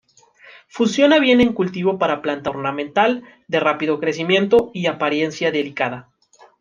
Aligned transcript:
Funciona 0.67 1.19
bien 1.19 1.41
en 1.41 1.53
cultivo 1.53 1.99
para 1.99 2.23
planta 2.23 2.49
ornamental, 2.49 3.21
de 3.47 3.59
rápido 3.59 3.99
crecimiento 3.99 4.71
y 4.73 4.87
apariencia 4.87 5.51
delicada. 5.51 6.09